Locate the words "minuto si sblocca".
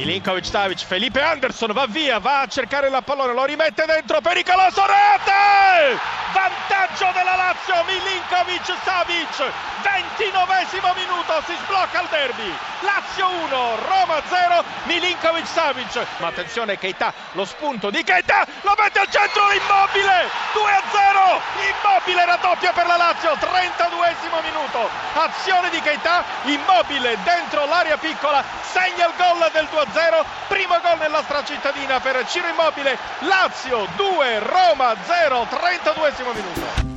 10.96-12.00